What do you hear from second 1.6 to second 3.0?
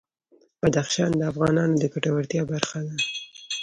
د ګټورتیا برخه ده.